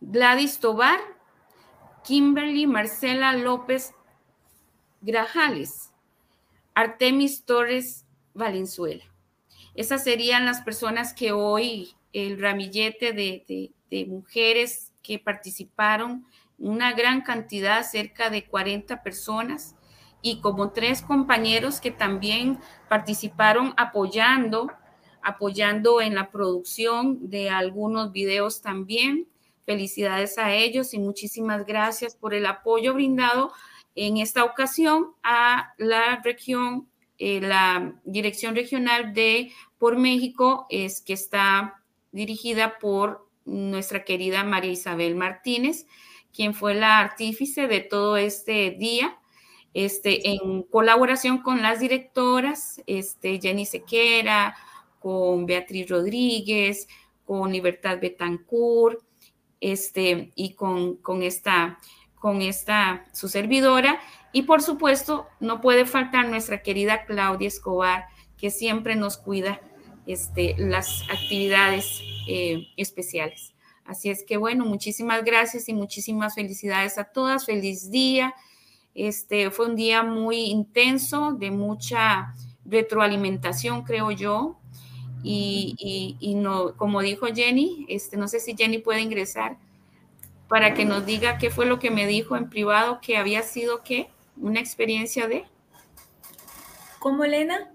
Gladys 0.01 0.59
Tobar, 0.61 1.01
Kimberly 2.05 2.67
Marcela 2.67 3.35
López 3.35 3.95
Grajales, 5.01 5.93
Artemis 6.75 7.45
Torres 7.45 8.05
Valenzuela. 8.35 9.05
Esas 9.75 10.05
serían 10.05 10.45
las 10.45 10.61
personas 10.61 11.15
que 11.15 11.33
hoy 11.33 11.95
el 12.13 12.41
ramillete 12.41 13.13
de, 13.13 14.07
mujeres 14.09 14.93
que 15.03 15.19
participaron, 15.19 16.27
una 16.59 16.93
gran 16.93 17.23
cantidad, 17.23 17.83
cerca 17.83 18.31
de 18.31 18.45
40 18.45 19.03
personas, 19.03 19.75
y 20.23 20.41
como 20.41 20.71
tres 20.71 21.01
compañeros 21.01 21.81
que 21.81 21.91
también 21.91 22.59
participaron 22.91 23.73
apoyando, 23.79 24.71
apoyando 25.23 26.03
en 26.03 26.15
la 26.15 26.31
producción 26.31 27.31
de 27.31 27.49
algunos 27.49 28.13
videos 28.13 28.61
también. 28.61 29.27
Felicidades 29.65 30.37
a 30.37 30.53
ellos 30.53 30.93
y 30.93 30.99
muchísimas 30.99 31.65
gracias 31.65 32.15
por 32.17 32.35
el 32.35 32.45
apoyo 32.45 32.93
brindado 32.93 33.53
en 33.95 34.17
esta 34.19 34.45
ocasión 34.45 35.09
a 35.23 35.75
la 35.79 36.21
región, 36.23 36.89
eh, 37.19 37.41
la 37.41 38.01
Dirección 38.05 38.55
Regional 38.55 39.13
de 39.15 39.53
Por 39.79 39.99
México, 39.99 40.67
es 40.71 41.01
que 41.01 41.13
está 41.13 41.83
dirigida 42.13 42.79
por 42.79 43.29
nuestra 43.45 44.05
querida 44.05 44.45
María 44.45 44.73
Isabel 44.73 45.17
Martínez, 45.17 45.87
quien 46.33 46.55
fue 46.55 46.75
la 46.75 46.99
artífice 46.99 47.67
de 47.67 47.81
todo 47.81 48.17
este 48.17 48.71
día, 48.71 49.19
este, 49.75 50.31
en 50.31 50.63
colaboración 50.63 51.39
con 51.39 51.63
las 51.63 51.81
directoras, 51.81 52.83
este, 52.87 53.41
Jenny 53.41 53.67
Sequera, 53.67 54.57
con 54.99 55.47
Beatriz 55.47 55.89
Rodríguez, 55.89 56.89
con 57.25 57.53
Libertad 57.53 57.99
Betancourt, 58.01 59.01
este, 59.61 60.33
y 60.35 60.55
con, 60.55 60.97
con 60.97 61.23
esta 61.23 61.79
con 62.21 62.43
esta 62.43 63.05
su 63.13 63.29
servidora 63.29 63.99
y 64.33 64.43
por 64.43 64.63
supuesto 64.63 65.27
no 65.41 65.61
puede 65.61 65.87
faltar 65.87 66.29
nuestra 66.29 66.63
querida 66.63 67.05
Claudia 67.07 67.49
Escobar 67.49 68.05
que 68.37 68.51
siempre 68.51 68.95
nos 68.95 69.17
cuida 69.17 69.61
este, 70.07 70.55
las 70.59 71.03
actividades 71.11 72.01
eh, 72.29 72.69
especiales. 72.77 73.55
Así 73.85 74.09
es 74.09 74.23
que 74.23 74.37
bueno, 74.37 74.65
muchísimas 74.65 75.25
gracias 75.25 75.69
y 75.69 75.75
muchísimas 75.75 76.35
felicidades 76.35 76.97
a 76.99 77.05
todas. 77.05 77.47
Feliz 77.47 77.91
día. 77.91 78.35
Este 78.95 79.51
fue 79.51 79.67
un 79.67 79.77
día 79.77 80.03
muy 80.03 80.47
intenso, 80.47 81.33
de 81.33 81.51
mucha 81.51 82.35
retroalimentación, 82.65 83.83
creo 83.83 84.11
yo. 84.11 84.59
Y, 85.23 86.17
y 86.19 86.35
no, 86.35 86.77
como 86.77 87.03
dijo 87.03 87.27
Jenny, 87.27 87.85
este, 87.89 88.17
no 88.17 88.27
sé 88.27 88.41
si 88.41 88.57
Jenny 88.57 88.79
puede 88.79 89.01
ingresar 89.01 89.59
para 90.51 90.75
que 90.75 90.85
nos 90.85 91.07
diga 91.07 91.39
qué 91.39 91.49
fue 91.49 91.65
lo 91.65 91.79
que 91.79 91.93
me 91.93 92.09
dijo 92.09 92.37
en 92.37 92.51
privado 92.51 92.99
que 93.01 93.17
había 93.17 93.43
sido 93.43 93.85
qué, 93.85 94.09
una 94.37 94.59
experiencia 94.59 95.29
de... 95.29 95.45
¿Cómo, 96.99 97.23
Elena? 97.23 97.71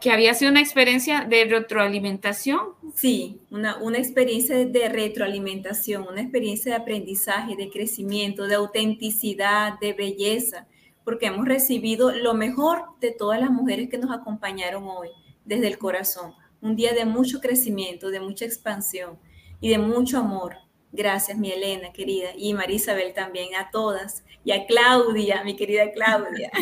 Que 0.00 0.10
había 0.10 0.32
sido 0.32 0.50
una 0.50 0.62
experiencia 0.62 1.26
de 1.28 1.44
retroalimentación. 1.44 2.68
Sí, 2.94 3.42
una, 3.50 3.76
una 3.82 3.98
experiencia 3.98 4.56
de 4.64 4.88
retroalimentación, 4.88 6.06
una 6.10 6.22
experiencia 6.22 6.72
de 6.72 6.82
aprendizaje, 6.82 7.54
de 7.54 7.68
crecimiento, 7.68 8.46
de 8.46 8.54
autenticidad, 8.54 9.78
de 9.78 9.92
belleza, 9.92 10.66
porque 11.04 11.26
hemos 11.26 11.46
recibido 11.46 12.12
lo 12.12 12.32
mejor 12.32 12.84
de 12.98 13.10
todas 13.10 13.38
las 13.38 13.50
mujeres 13.50 13.90
que 13.90 13.98
nos 13.98 14.10
acompañaron 14.10 14.84
hoy, 14.84 15.10
desde 15.44 15.66
el 15.66 15.76
corazón. 15.76 16.32
Un 16.62 16.76
día 16.76 16.94
de 16.94 17.04
mucho 17.04 17.42
crecimiento, 17.42 18.08
de 18.08 18.20
mucha 18.20 18.46
expansión 18.46 19.18
y 19.60 19.68
de 19.68 19.76
mucho 19.76 20.16
amor. 20.16 20.65
Gracias, 20.92 21.36
mi 21.36 21.50
Elena, 21.52 21.92
querida. 21.92 22.30
Y 22.36 22.54
Marisabel 22.54 23.12
también, 23.12 23.54
a 23.54 23.70
todas. 23.70 24.24
Y 24.44 24.52
a 24.52 24.66
Claudia, 24.66 25.42
mi 25.44 25.56
querida 25.56 25.90
Claudia. 25.92 26.50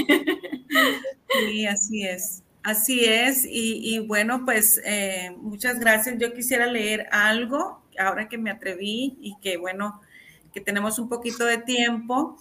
Sí, 1.41 1.67
así 1.67 2.07
es. 2.07 2.43
Así 2.63 3.05
es. 3.05 3.45
Y, 3.49 3.99
bueno, 4.01 4.45
pues 4.45 4.81
eh, 4.85 5.35
muchas 5.39 5.79
gracias. 5.81 6.17
Yo 6.19 6.33
quisiera 6.33 6.67
leer 6.67 7.09
algo, 7.11 7.83
ahora 7.99 8.29
que 8.29 8.39
me 8.39 8.51
atreví 8.51 9.19
y 9.21 9.37
que 9.41 9.57
bueno, 9.57 10.01
que 10.53 10.61
tenemos 10.61 10.99
un 10.99 11.09
poquito 11.09 11.45
de 11.45 11.59
tiempo. 11.59 12.39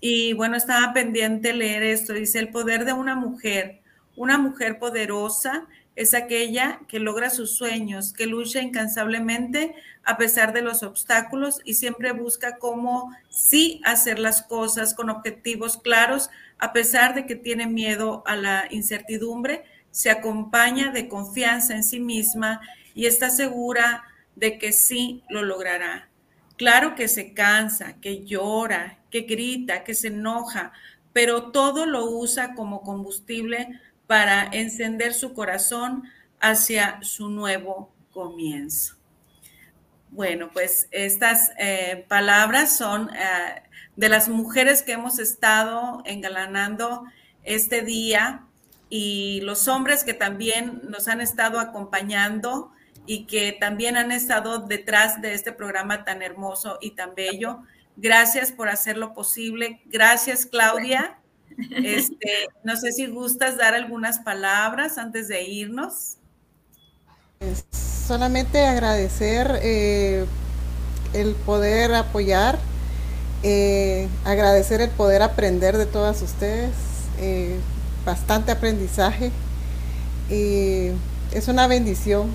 Y 0.00 0.34
bueno, 0.34 0.56
estaba 0.56 0.92
pendiente 0.92 1.52
leer 1.52 1.82
esto. 1.82 2.12
Dice, 2.12 2.38
el 2.38 2.50
poder 2.50 2.84
de 2.84 2.92
una 2.92 3.16
mujer, 3.16 3.80
una 4.16 4.38
mujer 4.38 4.78
poderosa 4.78 5.66
es 5.96 6.12
aquella 6.12 6.80
que 6.88 7.00
logra 7.00 7.30
sus 7.30 7.56
sueños, 7.56 8.12
que 8.12 8.26
lucha 8.26 8.60
incansablemente 8.60 9.74
a 10.04 10.18
pesar 10.18 10.52
de 10.52 10.62
los 10.62 10.82
obstáculos 10.82 11.60
y 11.64 11.74
siempre 11.74 12.12
busca 12.12 12.58
cómo 12.58 13.10
sí 13.30 13.80
hacer 13.84 14.18
las 14.18 14.42
cosas 14.42 14.94
con 14.94 15.08
objetivos 15.08 15.78
claros, 15.78 16.30
a 16.58 16.72
pesar 16.72 17.14
de 17.14 17.26
que 17.26 17.34
tiene 17.34 17.66
miedo 17.66 18.22
a 18.26 18.36
la 18.36 18.66
incertidumbre, 18.70 19.64
se 19.90 20.10
acompaña 20.10 20.90
de 20.90 21.08
confianza 21.08 21.74
en 21.74 21.82
sí 21.82 21.98
misma 21.98 22.60
y 22.94 23.06
está 23.06 23.30
segura 23.30 24.04
de 24.36 24.58
que 24.58 24.72
sí 24.72 25.24
lo 25.30 25.42
logrará. 25.42 26.08
Claro 26.56 26.94
que 26.94 27.08
se 27.08 27.32
cansa, 27.32 27.94
que 28.00 28.24
llora, 28.24 28.98
que 29.10 29.22
grita, 29.22 29.82
que 29.82 29.94
se 29.94 30.08
enoja, 30.08 30.72
pero 31.14 31.50
todo 31.50 31.86
lo 31.86 32.04
usa 32.10 32.54
como 32.54 32.82
combustible 32.82 33.80
para 34.06 34.48
encender 34.52 35.14
su 35.14 35.34
corazón 35.34 36.04
hacia 36.40 36.98
su 37.02 37.28
nuevo 37.28 37.92
comienzo. 38.12 38.96
Bueno, 40.10 40.50
pues 40.52 40.88
estas 40.92 41.50
eh, 41.58 42.04
palabras 42.08 42.76
son 42.76 43.10
eh, 43.10 43.62
de 43.96 44.08
las 44.08 44.28
mujeres 44.28 44.82
que 44.82 44.92
hemos 44.92 45.18
estado 45.18 46.02
engalanando 46.04 47.04
este 47.42 47.82
día 47.82 48.46
y 48.88 49.40
los 49.42 49.68
hombres 49.68 50.04
que 50.04 50.14
también 50.14 50.80
nos 50.88 51.08
han 51.08 51.20
estado 51.20 51.58
acompañando 51.58 52.72
y 53.06 53.26
que 53.26 53.52
también 53.52 53.96
han 53.96 54.12
estado 54.12 54.60
detrás 54.60 55.20
de 55.20 55.34
este 55.34 55.52
programa 55.52 56.04
tan 56.04 56.22
hermoso 56.22 56.78
y 56.80 56.92
tan 56.92 57.14
bello. 57.14 57.62
Gracias 57.96 58.52
por 58.52 58.68
hacerlo 58.68 59.14
posible. 59.14 59.80
Gracias, 59.86 60.46
Claudia. 60.46 61.18
Este, 61.84 62.48
no 62.64 62.76
sé 62.76 62.92
si 62.92 63.06
gustas 63.06 63.56
dar 63.56 63.74
algunas 63.74 64.18
palabras 64.18 64.98
antes 64.98 65.28
de 65.28 65.42
irnos. 65.44 66.16
Solamente 67.72 68.64
agradecer 68.64 69.58
eh, 69.62 70.24
el 71.12 71.34
poder 71.34 71.94
apoyar, 71.94 72.58
eh, 73.42 74.08
agradecer 74.24 74.80
el 74.80 74.90
poder 74.90 75.22
aprender 75.22 75.76
de 75.76 75.86
todas 75.86 76.22
ustedes, 76.22 76.72
eh, 77.18 77.58
bastante 78.04 78.52
aprendizaje 78.52 79.32
y 80.30 80.90
es 81.32 81.48
una 81.48 81.66
bendición 81.66 82.30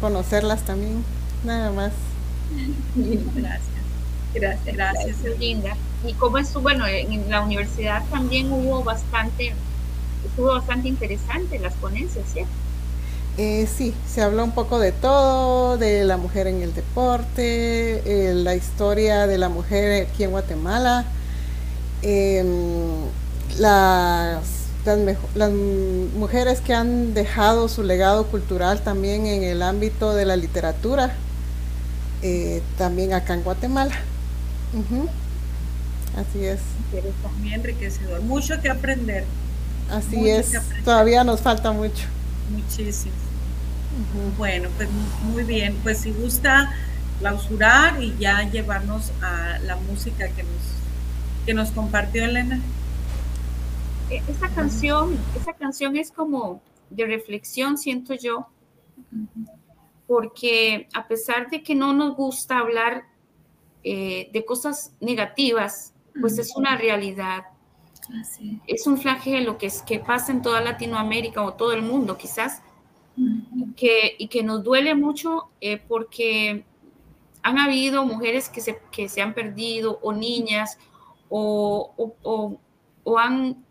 conocerlas 0.00 0.62
también, 0.62 1.02
nada 1.44 1.72
más. 1.72 1.92
Gracias. 3.34 3.60
Gracias, 4.34 4.76
gracias. 4.76 5.38
Linda. 5.38 5.76
Y 6.06 6.14
como 6.14 6.38
es, 6.38 6.52
bueno, 6.54 6.86
en 6.86 7.28
la 7.30 7.42
universidad 7.42 8.04
también 8.10 8.50
hubo 8.52 8.82
bastante, 8.84 9.52
estuvo 10.24 10.48
bastante 10.48 10.88
interesante 10.88 11.58
las 11.58 11.74
ponencias, 11.74 12.24
¿cierto? 12.32 12.52
Eh, 13.38 13.66
sí, 13.66 13.94
se 14.08 14.22
habló 14.22 14.44
un 14.44 14.52
poco 14.52 14.78
de 14.78 14.92
todo, 14.92 15.76
de 15.76 16.04
la 16.04 16.16
mujer 16.16 16.46
en 16.46 16.62
el 16.62 16.72
deporte, 16.74 18.30
eh, 18.30 18.32
la 18.32 18.54
historia 18.54 19.26
de 19.26 19.36
la 19.36 19.50
mujer 19.50 20.06
aquí 20.06 20.24
en 20.24 20.30
Guatemala, 20.30 21.04
em, 22.00 23.04
las, 23.58 24.40
mujeres 26.16 26.60
que 26.60 26.72
han 26.72 27.12
dejado 27.12 27.68
su 27.68 27.82
legado 27.82 28.26
cultural 28.28 28.80
también 28.82 29.26
en 29.26 29.42
el 29.42 29.60
ámbito 29.62 30.14
de 30.14 30.24
la 30.24 30.36
literatura, 30.36 31.14
eh, 32.22 32.62
también 32.78 33.12
acá 33.12 33.34
en 33.34 33.42
Guatemala. 33.42 33.94
Así 36.16 36.44
es. 36.44 36.60
Muy 37.38 37.52
enriquecedor, 37.52 38.22
mucho 38.22 38.60
que 38.60 38.70
aprender. 38.70 39.24
Así 39.90 40.28
es, 40.28 40.52
todavía 40.84 41.22
nos 41.22 41.40
falta 41.40 41.72
mucho. 41.72 42.06
Muchísimo. 42.50 43.14
Bueno, 44.36 44.68
pues 44.76 44.88
muy 45.22 45.44
bien. 45.44 45.76
Pues 45.82 45.98
si 45.98 46.10
gusta 46.10 46.72
clausurar 47.18 48.02
y 48.02 48.16
ya 48.18 48.42
llevarnos 48.50 49.12
a 49.22 49.58
la 49.60 49.76
música 49.76 50.28
que 50.28 50.42
nos, 50.42 51.46
que 51.46 51.54
nos 51.54 51.70
compartió 51.70 52.24
Elena. 52.24 52.60
E, 54.10 54.22
esa 54.28 54.48
canción, 54.48 55.18
esa 55.40 55.52
canción 55.54 55.96
es 55.96 56.10
como 56.10 56.60
de 56.90 57.06
reflexión, 57.06 57.78
siento 57.78 58.14
yo, 58.14 58.46
porque 60.06 60.88
a 60.94 61.08
pesar 61.08 61.50
de 61.50 61.62
que 61.62 61.74
no 61.74 61.92
nos 61.92 62.16
gusta 62.16 62.58
hablar 62.58 63.04
eh, 63.82 64.30
de 64.32 64.44
cosas 64.44 64.92
negativas, 65.00 65.92
pues 66.20 66.38
es 66.38 66.56
una 66.56 66.76
realidad. 66.76 67.44
Es 68.66 68.86
un 68.86 68.98
flagelo 68.98 69.58
que, 69.58 69.66
es, 69.66 69.82
que 69.82 69.98
pasa 69.98 70.32
en 70.32 70.42
toda 70.42 70.60
Latinoamérica 70.60 71.42
o 71.42 71.54
todo 71.54 71.72
el 71.72 71.82
mundo 71.82 72.16
quizás, 72.16 72.62
que, 73.76 74.14
y 74.18 74.28
que 74.28 74.42
nos 74.42 74.62
duele 74.62 74.94
mucho 74.94 75.48
eh, 75.60 75.78
porque 75.78 76.64
han 77.42 77.58
habido 77.58 78.04
mujeres 78.04 78.48
que 78.48 78.60
se, 78.60 78.78
que 78.90 79.08
se 79.08 79.22
han 79.22 79.32
perdido 79.32 79.98
o 80.02 80.12
niñas 80.12 80.78
o, 81.28 81.92
o, 83.04 83.18
han, 83.18 83.64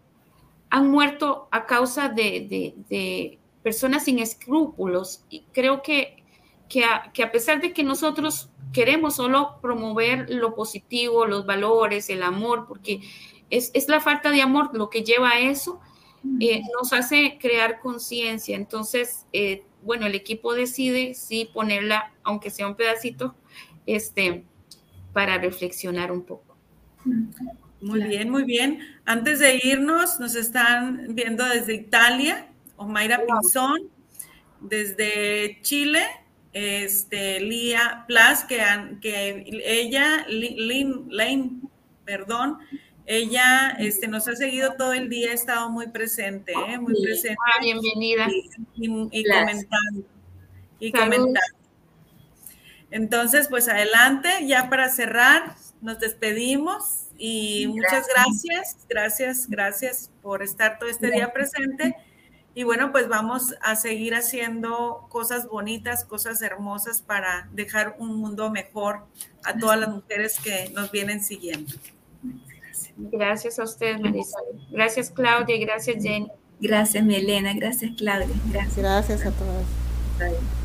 han, 0.70 0.90
muerto 0.90 1.48
a 1.52 1.66
causa 1.66 2.10
de, 2.10 2.74
de, 2.90 3.40
personas 3.64 4.06
sin 4.06 4.20
escrúpulos. 4.20 5.24
Y 5.30 5.42
creo 5.52 5.82
que, 5.82 6.24
que, 6.68 6.84
a, 6.84 7.12
que 7.14 7.24
a 7.24 7.32
pesar 7.32 7.62
de 7.62 7.74
que 7.74 7.84
nosotros 7.84 8.50
queremos 8.76 9.16
solo 9.16 9.58
promover 9.62 10.30
lo 10.30 10.54
positivo, 10.54 11.26
los 11.26 11.46
valores, 11.46 12.10
el 12.10 12.22
amor, 12.24 12.66
porque 12.68 13.00
es, 13.50 13.72
es 13.74 13.88
la 13.88 14.02
falta 14.02 14.32
de 14.32 14.42
amor 14.42 14.72
lo 14.74 14.90
que 14.90 15.02
lleva 15.02 15.30
a 15.30 15.40
eso, 15.40 15.80
eh, 16.42 16.62
nos 16.78 16.92
hace 16.92 17.38
crear 17.40 17.80
conciencia. 17.80 18.58
Entonces, 18.58 19.28
eh, 19.32 19.64
bueno, 19.82 20.08
el 20.08 20.14
equipo 20.14 20.54
decide 20.54 21.14
si 21.14 21.46
ponerla, 21.46 22.12
aunque 22.24 22.50
sea 22.50 22.68
un 22.68 22.76
pedacito, 22.76 23.34
este, 23.86 24.44
para 25.14 25.38
reflexionar 25.38 26.12
un 26.12 26.24
poco. 26.24 26.58
Muy 27.80 28.04
bien, 28.04 28.30
muy 28.30 28.44
bien. 28.44 28.80
Antes 29.06 29.40
de 29.40 29.58
irnos, 29.64 30.20
nos 30.20 30.36
están 30.36 31.16
viendo 31.16 31.46
desde 31.46 31.76
Italia, 31.76 32.50
Omaira 32.76 33.22
Pinzón, 33.26 33.84
desde 34.60 35.62
Chile, 35.62 36.02
este, 36.56 37.42
Lía 37.42 38.06
Plas, 38.08 38.46
que, 38.46 38.64
que 39.02 39.46
ella, 39.66 40.26
Lane, 40.30 41.60
perdón, 42.06 42.60
ella 43.06 43.76
este, 43.78 44.08
nos 44.08 44.30
ha 44.30 44.38
seguido 44.38 44.76
todo 44.78 44.94
el 44.94 45.10
día, 45.10 45.32
ha 45.32 45.34
estado 45.34 45.70
muy 45.70 45.90
presente, 45.90 46.54
¿eh? 46.70 46.80
muy 46.80 46.96
presente. 47.04 47.38
Ah, 47.46 47.60
bienvenida. 47.62 48.28
Y, 48.74 48.88
comentando. 49.26 50.08
Y 50.80 50.92
comentando. 50.94 51.42
Entonces, 52.90 53.50
pues 53.50 53.68
adelante, 53.68 54.30
ya 54.48 54.70
para 54.70 54.88
cerrar, 54.88 55.56
nos 55.82 56.00
despedimos 56.00 57.08
y 57.18 57.68
muchas 57.68 58.08
gracias, 58.08 58.78
gracias, 58.88 59.50
gracias 59.50 60.10
por 60.22 60.42
estar 60.42 60.80
todo 60.80 60.88
este 60.88 61.12
día 61.12 61.34
presente. 61.34 61.98
Y 62.56 62.64
bueno, 62.64 62.94
pues 62.94 63.10
vamos 63.10 63.54
a 63.62 63.76
seguir 63.76 64.16
haciendo 64.16 65.08
cosas 65.10 65.46
bonitas, 65.46 66.06
cosas 66.06 66.42
hermosas 66.42 67.02
para 67.02 67.50
dejar 67.52 67.98
un 68.00 68.16
mundo 68.16 68.50
mejor 68.50 69.06
a 69.44 69.58
todas 69.58 69.78
las 69.78 69.90
mujeres 69.90 70.40
que 70.40 70.72
nos 70.74 70.90
vienen 70.90 71.22
siguiendo. 71.22 71.74
Gracias 72.98 73.60
a 73.60 73.64
ustedes, 73.64 74.00
Marisa. 74.00 74.38
Gracias, 74.72 75.12
Claudia, 75.12 75.58
y 75.58 75.66
gracias, 75.66 76.02
Jenny. 76.02 76.32
Gracias, 76.62 77.04
Melena. 77.04 77.54
Gracias, 77.54 77.92
Claudia. 77.98 78.36
Gracias. 78.52 78.78
Gracias 78.78 79.26
a 79.26 79.32
todas. 79.32 80.65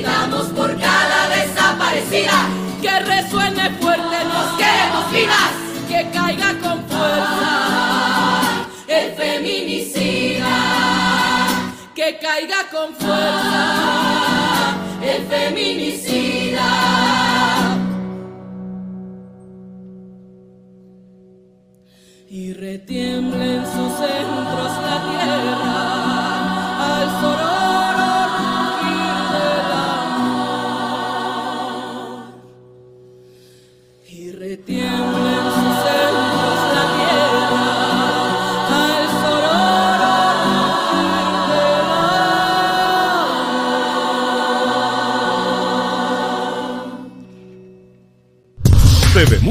Gritamos 0.00 0.46
por 0.48 0.78
cada 0.78 1.28
desaparecida. 1.28 2.32
Que 2.80 3.00
resuene 3.00 3.70
fuerte, 3.80 4.24
nos 4.24 4.56
queremos 4.56 5.12
vivas, 5.12 5.52
que 5.88 6.10
caiga 6.10 6.58
con 6.60 6.84
fuerza 6.88 8.66
el 8.88 9.12
feminicida 9.14 10.56
que 11.94 12.18
caiga 12.18 12.68
con 12.72 12.94
fuerza 12.94 14.76
el 15.02 15.22
feminicida. 15.26 16.70
Y 22.30 22.52
retiemble 22.54 23.56
en 23.56 23.66
sus 23.66 23.92
centros 23.98 24.72
la 24.86 24.96
tierra 25.10 26.00
al 26.96 27.20
sororo 27.20 27.39